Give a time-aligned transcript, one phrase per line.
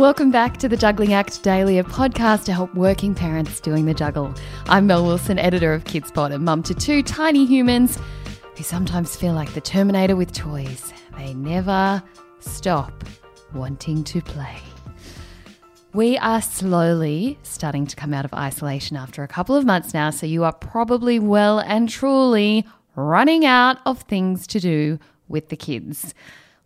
[0.00, 3.92] Welcome back to the Juggling Act Daily, a podcast to help working parents doing the
[3.92, 4.32] juggle.
[4.64, 7.98] I'm Mel Wilson, editor of Kidspot and mum to two tiny humans
[8.56, 10.94] who sometimes feel like the Terminator with toys.
[11.18, 12.02] They never
[12.38, 13.04] stop
[13.52, 14.56] wanting to play.
[15.92, 20.08] We are slowly starting to come out of isolation after a couple of months now,
[20.08, 24.98] so you are probably well and truly running out of things to do
[25.28, 26.14] with the kids.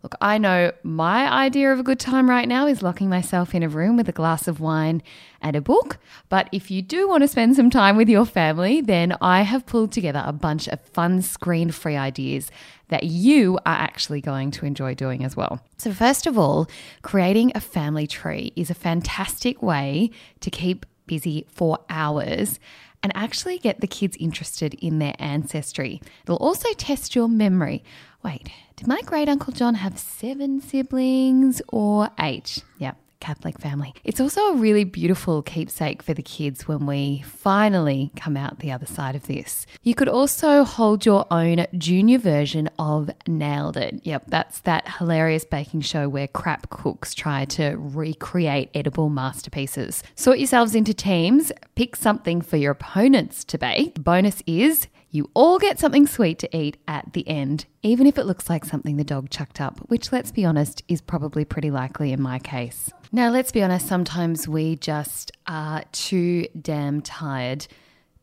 [0.05, 3.63] Look, I know my idea of a good time right now is locking myself in
[3.63, 5.01] a room with a glass of wine
[5.41, 5.97] and a book.
[6.29, 9.65] But if you do want to spend some time with your family, then I have
[9.65, 12.51] pulled together a bunch of fun screen free ideas
[12.89, 15.59] that you are actually going to enjoy doing as well.
[15.77, 16.67] So, first of all,
[17.01, 20.11] creating a family tree is a fantastic way
[20.41, 22.59] to keep busy for hours
[23.05, 26.01] and actually get the kids interested in their ancestry.
[26.23, 27.83] It'll also test your memory.
[28.23, 32.63] Wait, did my great uncle John have seven siblings or eight?
[32.79, 32.97] Yep.
[33.19, 33.93] Catholic family.
[34.03, 38.71] It's also a really beautiful keepsake for the kids when we finally come out the
[38.71, 39.65] other side of this.
[39.83, 44.01] You could also hold your own junior version of Nailed It.
[44.03, 50.03] Yep, that's that hilarious baking show where crap cooks try to recreate edible masterpieces.
[50.15, 54.03] Sort yourselves into teams, pick something for your opponents to bake.
[54.03, 58.25] Bonus is you all get something sweet to eat at the end, even if it
[58.25, 62.11] looks like something the dog chucked up, which, let's be honest, is probably pretty likely
[62.11, 62.91] in my case.
[63.11, 67.65] Now, let's be honest, sometimes we just are too damn tired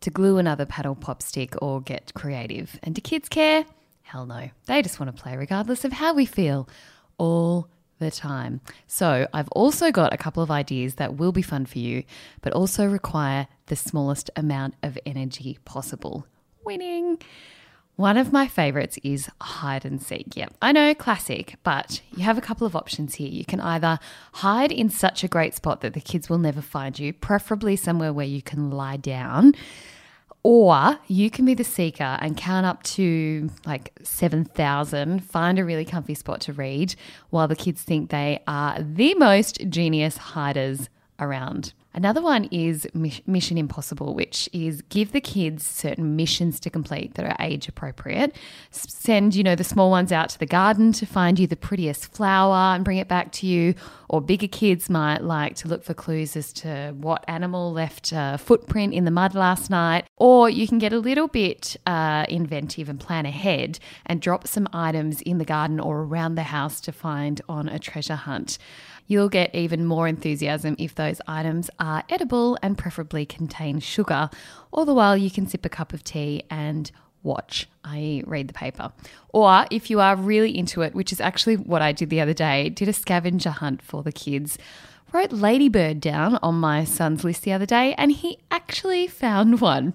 [0.02, 2.78] to glue another paddle pop stick or get creative.
[2.82, 3.64] And do kids care?
[4.02, 4.50] Hell no.
[4.66, 6.68] They just want to play regardless of how we feel
[7.16, 7.68] all
[8.00, 8.60] the time.
[8.86, 12.04] So, I've also got a couple of ideas that will be fun for you,
[12.42, 16.26] but also require the smallest amount of energy possible
[16.64, 17.18] winning.
[17.96, 20.34] One of my favorites is hide and seek.
[20.34, 23.28] Yeah, I know, classic, but you have a couple of options here.
[23.28, 23.98] You can either
[24.32, 28.12] hide in such a great spot that the kids will never find you, preferably somewhere
[28.12, 29.54] where you can lie down,
[30.42, 35.84] or you can be the seeker and count up to like 7,000, find a really
[35.84, 36.94] comfy spot to read
[37.28, 40.88] while the kids think they are the most genius hiders
[41.20, 41.74] around.
[41.94, 42.86] Another one is
[43.26, 48.34] Mission Impossible, which is give the kids certain missions to complete that are age appropriate.
[48.70, 52.12] Send, you know, the small ones out to the garden to find you the prettiest
[52.14, 53.74] flower and bring it back to you.
[54.08, 58.38] Or bigger kids might like to look for clues as to what animal left a
[58.38, 60.06] footprint in the mud last night.
[60.16, 64.68] Or you can get a little bit uh, inventive and plan ahead and drop some
[64.72, 68.58] items in the garden or around the house to find on a treasure hunt.
[69.06, 74.30] You'll get even more enthusiasm if those items are edible and preferably contain sugar.
[74.70, 76.90] All the while, you can sip a cup of tea and
[77.24, 78.92] watch, i.e., read the paper.
[79.30, 82.32] Or if you are really into it, which is actually what I did the other
[82.32, 84.56] day, did a scavenger hunt for the kids.
[85.12, 89.94] Wrote Ladybird down on my son's list the other day, and he actually found one.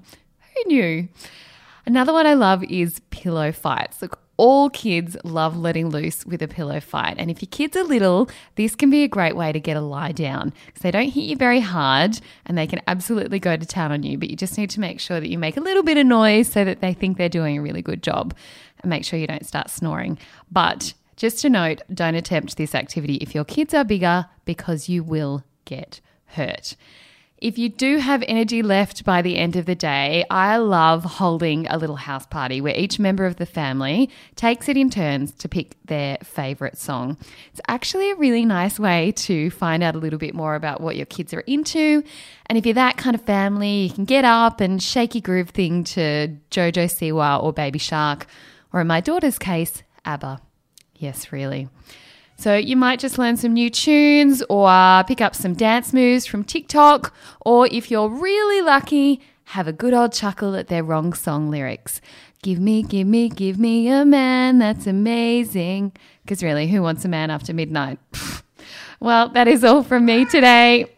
[0.56, 1.08] Who knew?
[1.86, 4.02] Another one I love is pillow fights.
[4.02, 7.16] Look, all kids love letting loose with a pillow fight.
[7.18, 9.82] And if your kids are little, this can be a great way to get a
[9.82, 13.66] lie down because they don't hit you very hard and they can absolutely go to
[13.66, 14.18] town on you.
[14.18, 16.52] But you just need to make sure that you make a little bit of noise
[16.52, 18.36] so that they think they're doing a really good job
[18.82, 20.18] and make sure you don't start snoring.
[20.52, 25.04] But just a note don't attempt this activity if your kids are bigger because you
[25.04, 26.76] will get hurt.
[27.40, 31.68] If you do have energy left by the end of the day, I love holding
[31.68, 35.48] a little house party where each member of the family takes it in turns to
[35.48, 37.16] pick their favourite song.
[37.52, 40.96] It's actually a really nice way to find out a little bit more about what
[40.96, 42.04] your kids are into.
[42.48, 45.52] And if you're that kind of family, you can get up and shake your groove
[45.52, 48.26] thing to Jojo Siwa or Baby Shark,
[48.74, 50.42] or in my daughter's case, ABBA.
[50.96, 51.70] Yes, really.
[52.38, 56.44] So you might just learn some new tunes or pick up some dance moves from
[56.44, 61.50] TikTok, or if you're really lucky, have a good old chuckle at their wrong song
[61.50, 62.00] lyrics.
[62.44, 65.94] Give me, give me, give me a man that's amazing.
[66.24, 68.00] Because really, who wants a man after midnight?
[69.00, 70.88] Well, that is all from me today.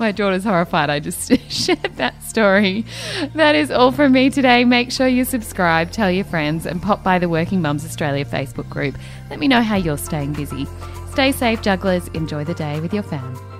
[0.00, 0.88] My daughter's horrified.
[0.88, 2.86] I just shared that story.
[3.34, 4.64] That is all from me today.
[4.64, 8.68] Make sure you subscribe, tell your friends, and pop by the Working Mums Australia Facebook
[8.70, 8.96] group.
[9.28, 10.66] Let me know how you're staying busy.
[11.12, 12.08] Stay safe, jugglers.
[12.08, 13.59] Enjoy the day with your fam.